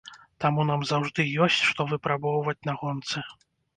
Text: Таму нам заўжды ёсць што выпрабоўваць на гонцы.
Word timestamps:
Таму 0.43 0.63
нам 0.69 0.85
заўжды 0.91 1.25
ёсць 1.47 1.57
што 1.69 1.87
выпрабоўваць 1.91 2.59
на 2.71 2.77
гонцы. 2.81 3.17